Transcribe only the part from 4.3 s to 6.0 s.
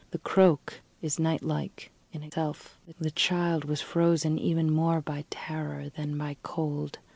even more by terror